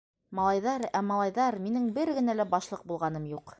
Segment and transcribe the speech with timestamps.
[0.37, 3.47] -Малайҙар, ә, малайҙар, минең бер генә лә башлыҡ булғаным юҡ.